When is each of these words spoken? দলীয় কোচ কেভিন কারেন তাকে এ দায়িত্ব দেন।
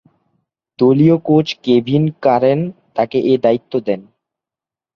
দলীয় 0.79 1.17
কোচ 1.25 1.47
কেভিন 1.63 2.03
কারেন 2.23 2.59
তাকে 2.95 3.17
এ 3.23 3.33
দায়িত্ব 3.43 3.73
দেন। 3.87 4.01